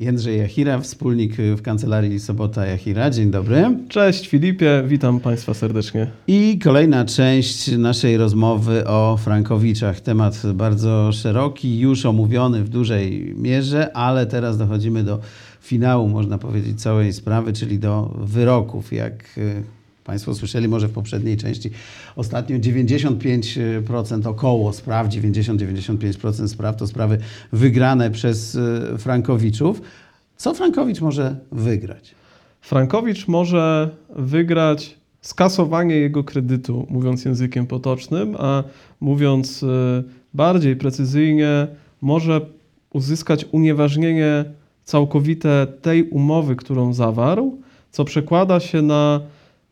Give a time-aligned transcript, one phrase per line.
[0.00, 3.10] Jędrzej Jachira, wspólnik w kancelarii Sobota Jachira.
[3.10, 3.78] Dzień dobry.
[3.88, 6.10] Cześć Filipie, witam Państwa serdecznie.
[6.26, 10.00] I kolejna część naszej rozmowy o Frankowiczach.
[10.00, 15.20] Temat bardzo szeroki, już omówiony w dużej mierze, ale teraz dochodzimy do
[15.60, 18.92] finału, można powiedzieć, całej sprawy, czyli do wyroków.
[18.92, 19.62] Jak y,
[20.08, 21.70] Państwo słyszeli może w poprzedniej części,
[22.16, 27.18] ostatnio 95% około spraw, 90-95% spraw to sprawy
[27.52, 29.82] wygrane przez y, Frankowiczów.
[30.36, 32.14] Co Frankowicz może wygrać?
[32.60, 38.64] Frankowicz może wygrać skasowanie jego kredytu, mówiąc językiem potocznym, a
[39.00, 39.66] mówiąc y,
[40.34, 41.66] bardziej precyzyjnie,
[42.00, 42.40] może
[42.92, 44.44] uzyskać unieważnienie
[44.84, 47.58] całkowite tej umowy, którą zawarł,
[47.90, 49.20] co przekłada się na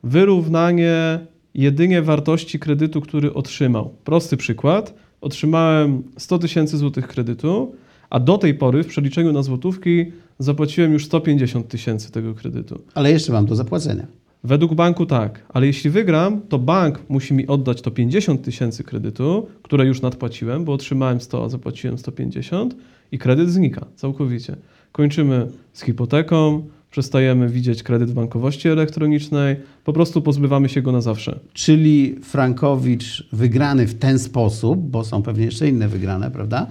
[0.06, 1.18] wyrównanie
[1.54, 3.94] jedynie wartości kredytu, który otrzymał.
[4.04, 4.94] Prosty przykład.
[5.20, 7.74] Otrzymałem 100 tysięcy złotych kredytu,
[8.10, 12.80] a do tej pory w przeliczeniu na złotówki zapłaciłem już 150 tysięcy tego kredytu.
[12.94, 14.06] Ale jeszcze mam do zapłacenia.
[14.44, 19.46] Według banku tak, ale jeśli wygram, to bank musi mi oddać to 50 tysięcy kredytu,
[19.62, 22.76] które już nadpłaciłem, bo otrzymałem 100, a zapłaciłem 150
[23.12, 24.56] i kredyt znika całkowicie.
[24.92, 26.62] Kończymy z hipoteką,
[26.96, 31.38] przestajemy widzieć kredyt w bankowości elektronicznej, po prostu pozbywamy się go na zawsze.
[31.52, 36.66] Czyli Frankowicz wygrany w ten sposób, bo są pewnie jeszcze inne wygrane, prawda?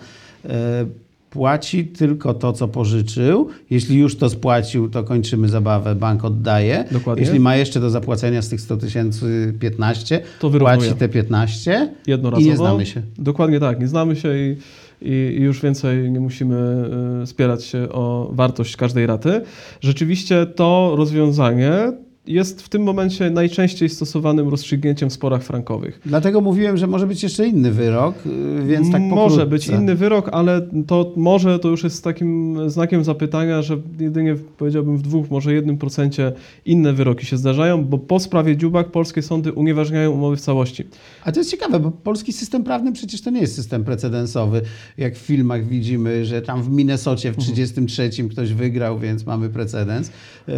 [0.46, 0.86] E,
[1.30, 3.50] płaci tylko to, co pożyczył.
[3.70, 6.86] Jeśli już to spłacił, to kończymy zabawę, bank oddaje.
[6.92, 7.23] Dokładnie.
[7.23, 10.78] Jeśli ma jeszcze do zapłacenia z tych 100 tysięcy 15, To wyrównuje.
[10.90, 12.48] płaci te 15 Jednorazowo.
[12.48, 13.02] i nie znamy się.
[13.18, 14.56] Dokładnie tak, nie znamy się i,
[15.01, 16.89] i, już więcej nie musimy
[17.23, 19.41] y, spierać się o wartość każdej raty.
[19.81, 21.91] Rzeczywiście to rozwiązanie
[22.28, 26.00] jest w tym momencie najczęściej stosowanym rozstrzygnięciem w sporach frankowych.
[26.06, 29.45] Dlatego mówiłem, że może być jeszcze inny wyrok, y, więc tak Może pokrótce.
[29.45, 34.98] być inny wyrok, ale to może to już jest takim znakiem zapytania, że jedynie powiedziałbym
[34.98, 36.31] w dwóch, może jednym procencie
[36.66, 40.84] inne wyroki się zdarzają, bo po sprawie Dziubak polskie sądy unieważniają umowy w całości.
[41.23, 44.62] A to jest ciekawe, bo polski system prawny przecież to nie jest system precedensowy.
[44.97, 50.12] Jak w filmach widzimy, że tam w Minnesocie w 33 ktoś wygrał, więc mamy precedens.
[50.47, 50.53] Yy,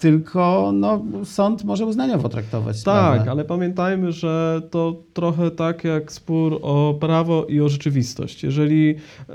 [0.00, 3.18] Tylko no, sąd może uznaniowo traktować sprawę.
[3.18, 8.42] Tak, ale pamiętajmy, że to trochę tak jak spór o prawo i o rzeczywistość.
[8.42, 8.94] Jeżeli
[9.28, 9.34] e,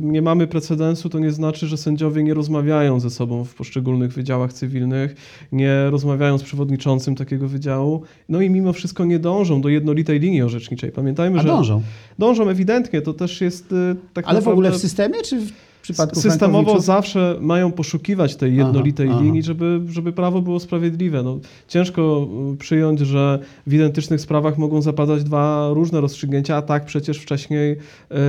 [0.00, 4.52] nie mamy precedensu, to nie znaczy, że sędziowie nie rozmawiają ze sobą w poszczególnych wydziałach
[4.52, 5.14] cywilnych,
[5.52, 10.42] nie rozmawiają z przewodniczącym takiego wydziału, no i mimo wszystko nie dążą do jednolitej linii
[10.42, 10.92] orzeczniczej.
[10.92, 11.82] Pamiętajmy, A że dążą.
[12.18, 14.50] dążą ewidentnie, to też jest e, tak Ale w naprawdę...
[14.50, 19.24] ogóle w systemie, czy w przypadku Systemowo zawsze mają poszukiwać tej jednolitej Aha, aha.
[19.24, 21.22] linii, żeby, żeby prawo było sprawiedliwe.
[21.22, 26.84] No, ciężko y, przyjąć, że w identycznych sprawach mogą zapadać dwa różne rozstrzygnięcia, a tak
[26.84, 27.72] przecież wcześniej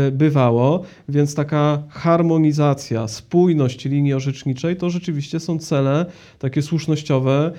[0.08, 6.06] y, bywało, więc taka harmonizacja, spójność linii orzeczniczej to rzeczywiście są cele
[6.40, 7.52] takie słusznościowe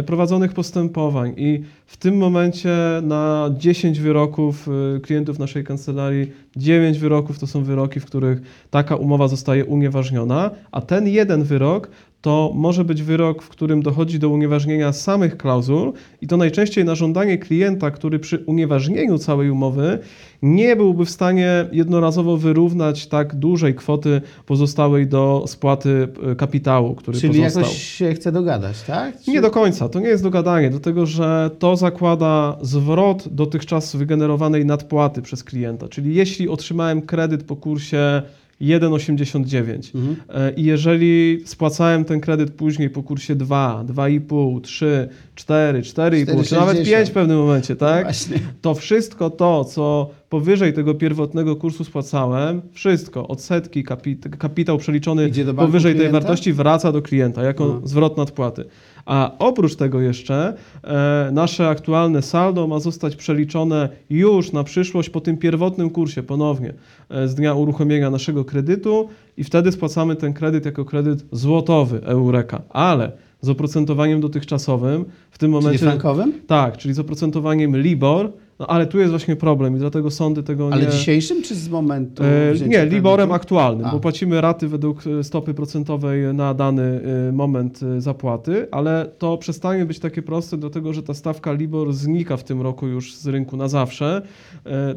[0.00, 4.68] y, prowadzonych postępowań i w tym momencie na 10 wyroków
[5.02, 10.80] klientów naszej kancelarii 9 wyroków to są wyroki, w których taka umowa zostaje unieważniona, a
[10.80, 11.88] ten jeden wyrok
[12.24, 16.94] to może być wyrok, w którym dochodzi do unieważnienia samych klauzul i to najczęściej na
[16.94, 19.98] żądanie klienta, który przy unieważnieniu całej umowy
[20.42, 27.20] nie byłby w stanie jednorazowo wyrównać tak dużej kwoty pozostałej do spłaty e, kapitału, który
[27.20, 27.62] Czyli pozostał.
[27.62, 29.20] jakoś się chce dogadać, tak?
[29.22, 29.30] Czy...
[29.30, 35.22] Nie do końca, to nie jest dogadanie, dlatego że to zakłada zwrot dotychczas wygenerowanej nadpłaty
[35.22, 35.88] przez klienta.
[35.88, 38.22] Czyli jeśli otrzymałem kredyt po kursie
[38.60, 40.16] 1,89 Mhm.
[40.28, 46.54] e, i jeżeli spłacałem ten kredyt później po kursie 2, 2,5, 3, 4, 4,5 czy
[46.54, 46.84] nawet 4,60.
[46.84, 48.04] 5 w pewnym momencie, tak?
[48.04, 48.38] Właśnie.
[48.62, 55.92] to wszystko to, co powyżej tego pierwotnego kursu spłacałem, wszystko, odsetki, kapit kapitał przeliczony powyżej
[55.92, 56.20] tej klienta?
[56.20, 57.86] wartości wraca do klienta jako Mhm.
[57.88, 58.64] zwrot nadpłaty.
[59.06, 60.54] A oprócz tego jeszcze
[60.84, 66.74] e, nasze aktualne saldo ma zostać przeliczone już na przyszłość po tym pierwotnym kursie ponownie
[67.10, 72.62] e, z dnia uruchomienia naszego kredytu i wtedy spłacamy ten kredyt jako kredyt złotowy Eureka.
[72.70, 75.78] Ale z oprocentowaniem dotychczasowym w tym Czyli momencie...
[75.78, 76.32] frankowym?
[76.46, 80.68] Tak, czyli z oprocentowaniem LIBOR, no ale tu jest właśnie problem i dlatego sądy tego
[80.72, 80.92] Ale nie...
[80.92, 83.92] dzisiejszym, czy z momentu E, Nie, Liborem aktualnym, A.
[83.92, 89.84] bo płacimy raty według e, stopy procentowej na dany e, moment zapłaty, ale to przestanie
[89.84, 93.56] być takie proste, dlatego że ta stawka Libor znika w tym roku już z rynku
[93.56, 94.22] na zawsze.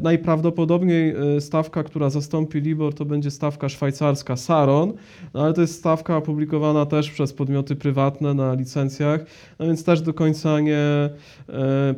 [0.02, 4.92] Najprawdopodobniej stawka, która zastąpi Libor, to będzie stawka szwajcarska Saron,
[5.34, 9.24] no ale to jest stawka opublikowana też przez podmioty prywatne na licencjach,
[9.58, 11.10] no więc też do końca nie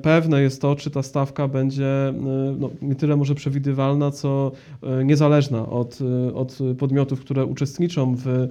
[0.02, 2.14] pewne jest to, czy ta stawka będzie e,
[2.58, 4.52] no, nie tyle może przewidywalna, co
[4.82, 5.98] e, niezależna od,
[6.28, 8.48] e, od podmiotów, które uczestniczą w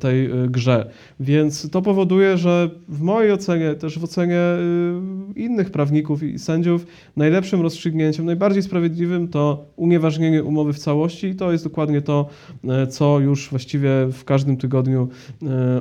[0.00, 0.90] tej grze.
[1.20, 4.40] Więc to powoduje, że w mojej ocenie, też w ocenie
[5.36, 11.52] innych prawników i sędziów, najlepszym rozstrzygnięciem, najbardziej sprawiedliwym to unieważnienie umowy w całości i to
[11.52, 12.28] jest dokładnie to,
[12.90, 15.08] co już właściwie w każdym tygodniu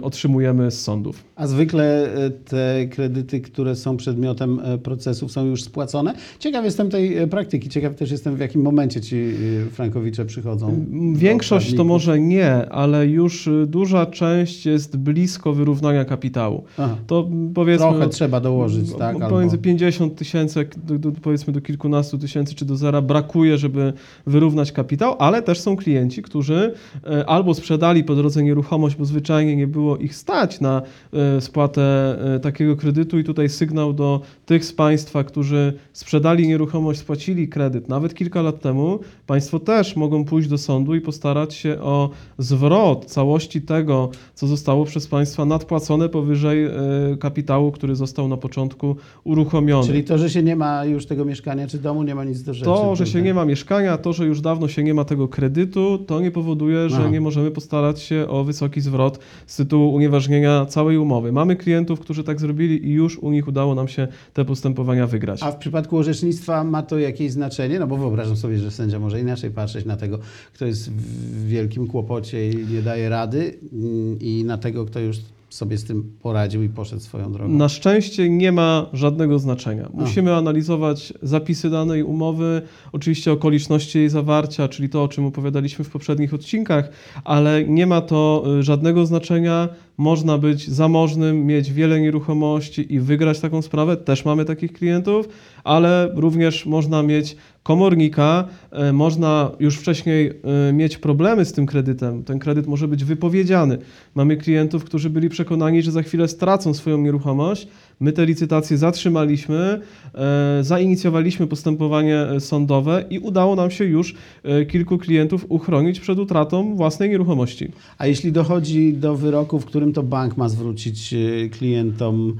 [0.01, 1.23] otrzymujemy z sądów.
[1.35, 2.09] A zwykle
[2.45, 6.13] te kredyty, które są przedmiotem procesów, są już spłacone.
[6.49, 7.69] Ciekaw jestem tej e, praktyki.
[7.69, 10.85] Ciekaw też jestem, w jakim momencie ci e, frankowicze przychodzą.
[11.13, 16.63] Większość to może nie, ale już y, duża część jest blisko wyrównania kapitału.
[16.77, 16.95] Aha.
[17.07, 19.15] To powiedzmy Trochę trzeba dołożyć, tak?
[19.15, 19.35] m- Albo...
[19.35, 20.67] pomiędzy 50 tysięcy,
[20.99, 23.93] do, powiedzmy do kilkunastu tysięcy czy do zera brakuje, żeby
[24.27, 26.73] wyrównać kapitał, ale też są klienci, którzy
[27.07, 30.81] e, albo sprzedali po drodze nieruchomość, bo zwyczajnie nie było ich stać na
[31.13, 36.99] e, spłatę e, takiego kredytu i tutaj sygnał do tych z Państwa, którzy sprzedali nieruchomość,
[36.99, 41.79] spłacili kredyt nawet kilka lat temu, Państwo też mogą pójść do sądu i postarać się
[41.81, 46.71] o zwrot całości tego, co zostało przez Państwa nadpłacone powyżej e,
[47.19, 49.87] kapitału, który został na początku uruchomiony.
[49.87, 52.53] Czyli to, że się nie ma już tego mieszkania czy domu, nie ma nic do
[52.53, 52.65] rzeczy.
[52.65, 55.97] To, że się nie ma mieszkania, to, że już dawno się nie ma tego kredytu,
[55.97, 57.09] to nie powoduje, że Aha.
[57.09, 61.31] nie możemy postarać się o wysoki zwrot z tytułu unieważnienia całej umowy.
[61.31, 65.43] Mamy klientów, którzy tak zrobili i już u nich udało nam się te postępowania wygrać.
[65.43, 65.97] A w przypadku
[66.29, 67.79] orzecznictwa ma to jakieś znaczenie?
[67.79, 70.19] No bo wyobrażam sobie, że sędzia może inaczej patrzeć na tego,
[70.53, 75.17] kto jest w wielkim kłopocie i nie daje rady mm, i na tego, kto już
[75.49, 77.53] sobie z tym poradził i poszedł swoją drogą.
[77.53, 79.89] Na szczęście nie ma żadnego znaczenia.
[79.93, 82.61] Musimy analizować zapisy danej umowy,
[82.91, 86.89] oczywiście okoliczności jej zawarcia, czyli to, o czym opowiadaliśmy w poprzednich odcinkach,
[87.23, 89.69] ale nie ma to y, żadnego znaczenia.
[89.99, 93.97] Można być zamożnym, mieć wiele nieruchomości i wygrać taką sprawę.
[93.97, 95.29] Też mamy takich klientów,
[95.63, 100.31] ale również można mieć komornika, e, można już wcześniej
[100.69, 102.23] e, mieć problemy z tym kredytem.
[102.23, 103.77] Ten kredyt może być wypowiedziany.
[104.15, 107.67] Mamy klientów, którzy byli przekonani, że za chwilę stracą swoją nieruchomość.
[107.99, 109.81] My te licytacje zatrzymaliśmy,
[110.15, 116.19] e, zainicjowaliśmy postępowanie e, sądowe i udało nam się już e, kilku klientów uchronić przed
[116.19, 117.71] utratą własnej nieruchomości.
[117.97, 121.15] A jeśli dochodzi do wyroku, w którym to bank ma zwrócić
[121.51, 122.35] klientom,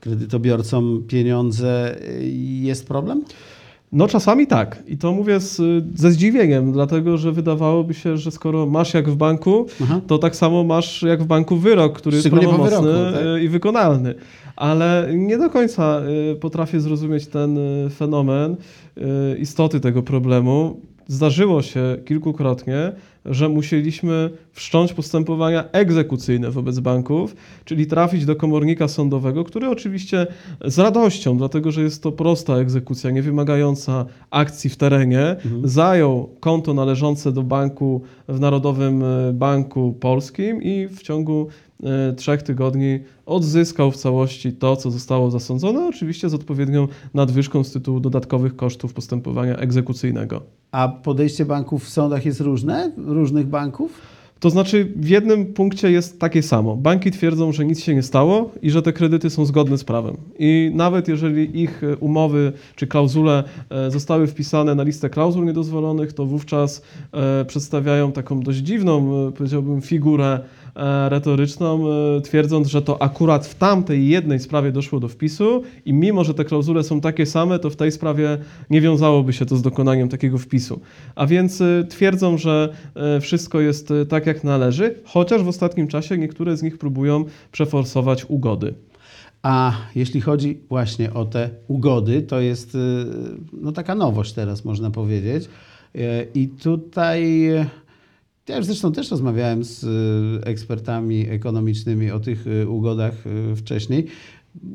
[0.00, 1.96] kredytobiorcom pieniądze,
[2.60, 3.24] jest problem?
[3.92, 4.82] No czasami tak.
[4.86, 5.56] I to mówię z,
[5.94, 10.00] ze zdziwieniem, dlatego że wydawałoby się, że skoro masz jak w banku, Aha.
[10.06, 13.24] to tak samo masz jak w banku wyrok, który jest prawomocny wyroku, tak?
[13.26, 14.14] e, i wykonalny.
[14.56, 16.00] Ale nie do końca
[16.32, 18.56] e, potrafię zrozumieć ten e, fenomen
[19.38, 20.80] istoty tego problemu.
[21.06, 22.92] Zdarzyło się kilkukrotnie,
[23.24, 30.26] że musieliśmy wszcząć postępowania egzekucyjne wobec banków, czyli trafić do komornika sądowego, który oczywiście
[30.64, 36.74] z radością, dlatego że jest to prosta egzekucja, nie wymagająca akcji w terenie, zajął konto
[36.74, 41.48] należące do banku w Narodowym Banku Polskim i w ciągu
[42.16, 48.00] trzech tygodni odzyskał w całości to, co zostało zasądzone, oczywiście z odpowiednią nadwyżką z tytułu
[48.00, 50.42] dodatkowych kosztów postępowania egzekucyjnego.
[50.72, 52.92] A podejście banków w sądach jest różne?
[52.96, 54.00] Różnych banków?
[54.42, 56.76] To znaczy, w jednym punkcie jest takie samo.
[56.76, 60.16] Banki twierdzą, że nic się nie stało i że te kredyty są zgodne z prawem.
[60.38, 66.12] I nawet jeżeli ich e, umowy czy klauzule e, zostały wpisane na listę klauzul niedozwolonych,
[66.12, 66.82] to wówczas
[67.12, 70.61] e, przedstawiają taką dość dziwną, e, powiedziałbym, figurę e,
[71.08, 76.24] retoryczną, e, twierdząc, że to akurat w tamtej jednej sprawie doszło do wpisu i mimo,
[76.24, 78.38] że te klauzule są takie same, to w tej sprawie
[78.70, 80.80] nie wiązałoby się to z dokonaniem takiego wpisu.
[81.14, 85.88] A więc e, twierdzą, że e, wszystko jest e, tak, jak należy, chociaż w ostatnim
[85.88, 88.74] czasie niektóre z nich próbują przeforsować ugody.
[89.42, 92.76] A jeśli chodzi właśnie o te ugody, to jest
[93.52, 95.48] no, taka nowość teraz, można powiedzieć.
[96.34, 97.50] I tutaj,
[98.48, 104.06] ja już zresztą też rozmawiałem z y, ekspertami ekonomicznymi o tych y, ugodach y, wcześniej.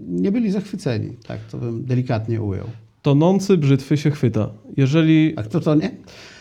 [0.08, 2.68] Nie byli zachwyceni, tak to bym delikatnie ujął.
[3.02, 4.50] Tonący brzytwy się chwyta.
[4.78, 5.92] Jeżeli A kto to nie?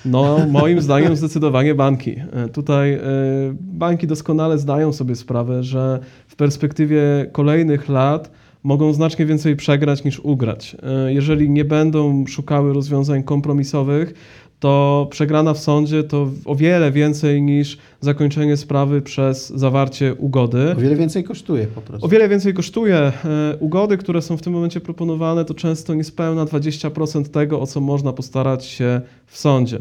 [0.04, 2.16] No, moim zdaniem zdecydowanie banki.
[2.32, 3.00] E, Tutaj e,
[3.60, 8.30] banki doskonale zdają sobie sprawę, że w perspektywie kolejnych lat
[8.62, 10.76] mogą znacznie więcej przegrać niż ugrać.
[10.82, 14.14] E, Jeżeli nie będą szukały rozwiązań kompromisowych,
[14.60, 20.72] to przegrana w sądzie to o wiele więcej niż zakończenie sprawy przez zawarcie ugody.
[20.72, 22.06] O wiele więcej kosztuje po prostu.
[22.06, 22.96] O wiele więcej kosztuje.
[22.96, 23.12] E,
[23.60, 28.12] Ugody, które są w tym momencie proponowane, to często niespełna 20% tego, o co można
[28.12, 29.78] postarać się w sądzie.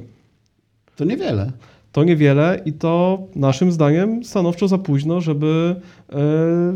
[0.95, 1.51] To niewiele.
[1.91, 5.75] To niewiele i to naszym zdaniem stanowczo za późno, żeby
[6.09, 6.15] e,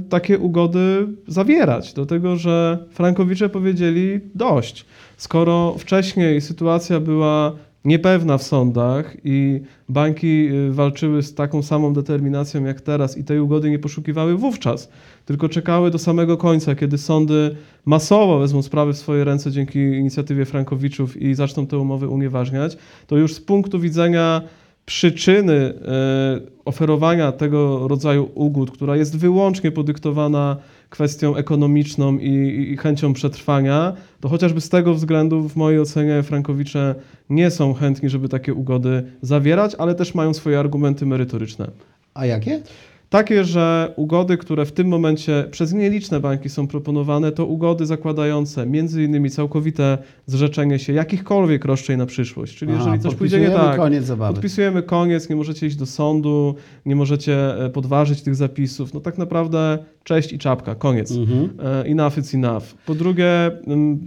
[0.10, 1.94] takie ugody zawierać.
[1.94, 4.86] Dlatego, że Frankowicze powiedzieli dość.
[5.18, 12.64] Skoro wcześniej sytuacja była niepewna w sądach i banki y, walczyły z taką samą determinacją
[12.64, 14.90] jak teraz i tej ugody nie poszukiwały wówczas,
[15.26, 17.56] tylko czekały do samego końca, kiedy sądy
[17.86, 23.18] masowo wezmą sprawy w swoje ręce dzięki inicjatywie Frankowiczów i zaczną te umowy unieważniać, to
[23.18, 24.42] już z punktu widzenia
[24.86, 30.58] przyczyny e, oferowania tego rodzaju ugód, która jest wyłącznie podyktowana
[30.90, 36.96] kwestią ekonomiczną i, i, chęcią przetrwania, to chociażby z tego względu w mojej ocenie Frankowicze
[37.30, 41.72] nie są chętni, żeby takie ugody zawierać, ale też mają swoje argumenty merytoryczne.
[42.14, 42.62] A jakie?
[43.10, 48.66] Takie, że ugody, które w tym momencie przez nieliczne banki są proponowane, to ugody zakładające
[48.66, 52.58] między innymi całkowite zrzeczenie się jakichkolwiek roszczeń na przyszłość.
[52.58, 54.34] Czyli Aha, jeżeli coś pójdzie nie tak, koniec zabawy.
[54.34, 56.56] podpisujemy koniec, nie możecie iść do sądu,
[56.86, 59.78] nie możecie e, podważyć tych zapisów, no tak naprawdę
[60.10, 61.12] cześć i czapka, koniec.
[61.12, 61.50] Mhm.
[61.60, 62.64] E, enough is enough.
[62.86, 63.52] Po drugie,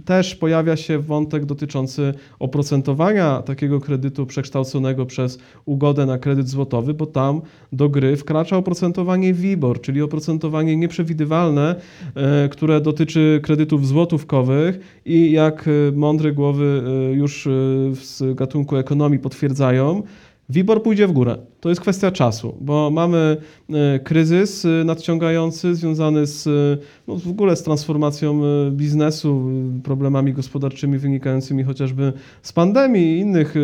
[0.05, 7.05] też pojawia się wątek dotyczący oprocentowania takiego kredytu przekształconego przez ugodę na kredyt złotowy, bo
[7.05, 7.41] tam
[7.71, 11.75] do gry wkracza oprocentowanie WIBOR, czyli oprocentowanie nieprzewidywalne,
[12.15, 16.83] e, które dotyczy kredytów złotówkowych i jak e, mądre głowy
[17.13, 17.47] już
[17.93, 20.03] z gatunku ekonomii potwierdzają,
[20.49, 21.52] WIBOR pójdzie w górę.
[21.63, 23.37] To jest kwestia czasu, bo mamy
[23.69, 28.41] e, kryzys e, nadciągający związany z, e, no w ogóle z transformacją
[28.71, 29.49] biznesu,
[29.83, 33.55] problemami gospodarczymi wynikającymi chociażby z pandemii i innych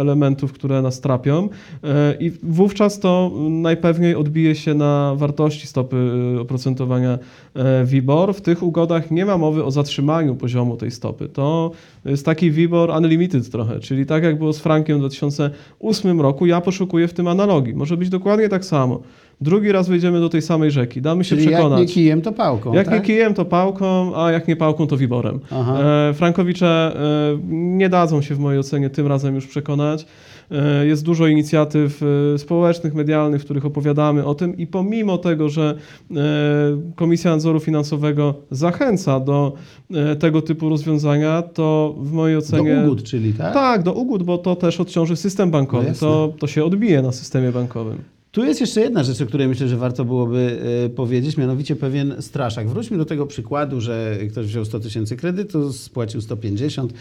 [0.00, 1.48] elementów, które nas trapią.
[2.20, 5.96] I wówczas to najpewniej odbije się na wartości stopy
[6.40, 7.18] oprocentowania
[7.84, 8.34] WIBOR.
[8.34, 11.28] W tych ugodach nie ma mowy o zatrzymaniu poziomu tej stopy.
[11.28, 11.70] To
[12.04, 16.60] jest taki WIBOR unlimited trochę, czyli tak jak było z frankiem w 2008 roku, ja
[16.60, 17.74] poszukuję w tym analogii.
[17.74, 19.00] Może być dokładnie tak samo.
[19.42, 21.02] Drugi raz wejdziemy do tej samej rzeki.
[21.02, 21.78] Damy się Czyli przekonać.
[21.78, 22.72] Jak nie kijem, to pałką.
[22.72, 22.94] Jak tak?
[22.94, 25.40] nie kijem, to pałką, a jak nie pałką, to wiborem.
[25.52, 30.06] E, Frankowicze e, nie dadzą się w mojej ocenie tym razem już przekonać.
[30.50, 32.02] E, jest dużo inicjatyw
[32.36, 35.74] społecznych, medialnych, w których opowiadamy o tym i pomimo tego, że
[36.96, 39.52] Komisja Nadzoru Finansowego zachęca do
[40.18, 42.76] tego typu rozwiązania, to w mojej ocenie...
[42.76, 43.54] Do ugód, czyli tak?
[43.54, 45.86] Tak, do ugód, bo to też odciąży system bankowy.
[45.88, 47.98] No to, to się odbije na systemie bankowym.
[48.32, 50.58] Tu jest jeszcze jedna rzecz, o której myślę, że warto byłoby
[50.96, 52.68] powiedzieć, mianowicie pewien straszak.
[52.68, 56.92] Wróćmy do tego przykładu, że ktoś wziął 100 tysięcy kredytu, spłacił 150,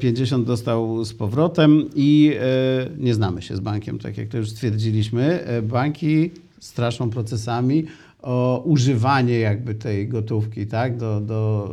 [0.00, 2.32] 50 dostał z powrotem i
[2.98, 5.44] nie znamy się z bankiem, tak jak to już stwierdziliśmy.
[5.62, 7.84] Banki straszą procesami
[8.24, 11.70] o używanie jakby tej gotówki tak, do, do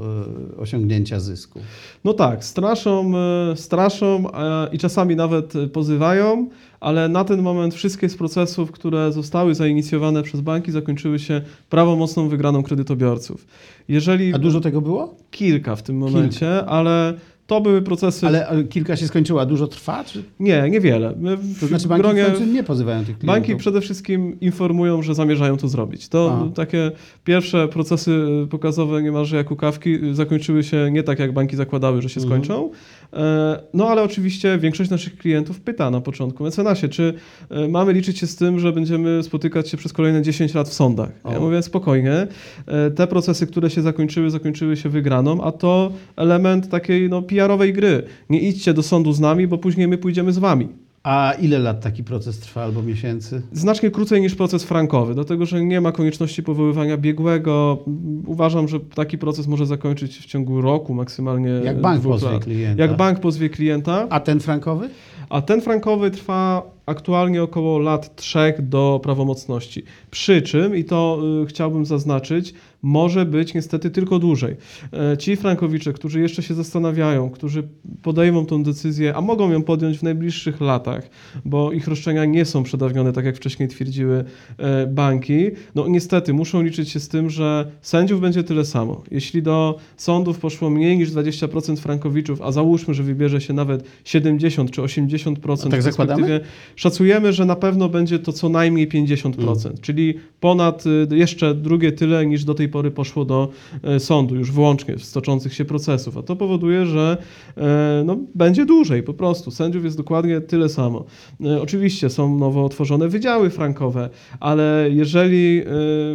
[0.57, 1.59] osiągnięcia zysku.
[2.03, 3.11] No tak, straszą,
[3.55, 4.23] straszą
[4.71, 6.47] i czasami nawet pozywają
[6.81, 12.29] ale na ten moment wszystkie z procesów, które zostały zainicjowane przez banki, zakończyły się prawomocną
[12.29, 13.47] wygraną kredytobiorców.
[13.87, 14.33] Jeżeli...
[14.33, 15.15] A dużo tego było?
[15.31, 16.65] Kilka w tym momencie, kilka.
[16.65, 17.13] ale
[17.51, 18.27] to były procesy.
[18.27, 20.03] Ale kilka się skończyło, a dużo trwa?
[20.03, 20.23] Czy...
[20.39, 21.13] Nie, niewiele.
[21.35, 22.25] W to znaczy banki gronie...
[22.53, 23.27] nie pozywają tych klientów?
[23.27, 26.09] Banki przede wszystkim informują, że zamierzają to zrobić.
[26.09, 26.55] To a.
[26.55, 26.91] takie
[27.23, 32.09] pierwsze procesy pokazowe niemalże jak u kawki zakończyły się nie tak, jak banki zakładały, że
[32.09, 32.43] się mhm.
[32.43, 32.71] skończą.
[33.13, 37.13] E, no ale oczywiście większość naszych klientów pyta na początku, mecenasie, czy
[37.49, 40.73] e, mamy liczyć się z tym, że będziemy spotykać się przez kolejne 10 lat w
[40.73, 41.09] sądach.
[41.31, 42.27] Ja mówię spokojnie,
[42.67, 47.73] e, te procesy, które się zakończyły, zakończyły się wygraną, a to element takiej no, PR-owej
[47.73, 48.03] gry.
[48.29, 50.67] Nie idźcie do sądu z nami, bo później my pójdziemy z wami.
[51.03, 53.41] A ile lat taki proces trwa albo miesięcy?
[53.51, 57.83] Znacznie krócej niż proces frankowy, dlatego że nie ma konieczności powoływania biegłego.
[58.25, 61.49] Uważam, że taki proces może zakończyć w ciągu roku, maksymalnie.
[61.49, 62.43] Jak bank pozwie lat.
[62.43, 62.83] klienta.
[62.83, 64.07] Jak bank pozwie klienta.
[64.09, 64.89] A ten frankowy?
[65.29, 69.83] A ten frankowy trwa aktualnie około lat 3 do prawomocności.
[70.11, 74.55] Przy czym, i to y, chciałbym zaznaczyć, może być niestety tylko dłużej.
[74.93, 77.63] E, ci frankowicze, którzy jeszcze się zastanawiają, którzy
[78.01, 81.09] podejmą tą decyzję, a mogą ją podjąć w najbliższych latach,
[81.45, 84.23] bo ich roszczenia nie są przedawnione, tak jak wcześniej twierdziły
[84.57, 89.03] e, banki, no niestety muszą liczyć się z tym, że sędziów będzie tyle samo.
[89.11, 94.71] Jeśli do sądów poszło mniej niż 20% frankowiczów, a załóżmy, że wybierze się nawet 70
[94.71, 96.39] czy 80%, a tak zakładamy?
[96.75, 99.77] szacujemy, że na pewno będzie to co najmniej 50%, mm.
[99.81, 103.49] czyli ponad y, jeszcze drugie tyle niż do tej pory poszło do
[103.83, 106.17] e, sądu, już włącznie z toczących się procesów.
[106.17, 107.17] A to powoduje, że
[107.57, 109.51] e, no, będzie dłużej po prostu.
[109.51, 111.05] Sędziów jest dokładnie tyle samo.
[111.45, 114.09] E, oczywiście są nowo otworzone wydziały frankowe,
[114.39, 115.61] ale jeżeli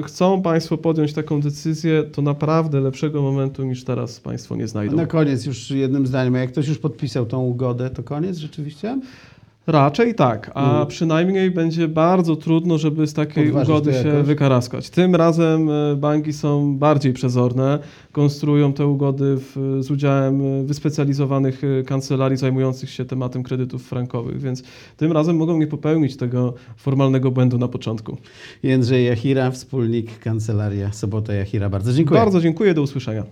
[0.04, 4.92] chcą Państwo podjąć taką decyzję, to naprawdę lepszego momentu niż teraz Państwo nie znajdą.
[4.92, 8.98] A na koniec już jednym zdaniem, jak ktoś już podpisał tą ugodę, to koniec rzeczywiście?
[9.66, 10.86] Raczej tak, a Mhm.
[10.86, 14.26] przynajmniej będzie bardzo trudno, żeby z takiej Podważyć ugody się jakoś?
[14.26, 14.90] wykaraskać.
[14.90, 17.78] Tym razem e, banki są bardziej przezorne,
[18.12, 24.40] konstruują te ugody w, z udziałem e, wyspecjalizowanych e, kancelarii zajmujących się tematem kredytów frankowych,
[24.40, 24.62] więc
[24.96, 28.16] tym razem mogą nie popełnić tego formalnego błędu na początku.
[28.62, 31.68] Jędrzej Jachira, wspólnik Kancelaria Sobota Jachira.
[31.68, 32.20] Bardzo dziękuję.
[32.20, 33.24] Bardzo dziękuję, do usłyszenia.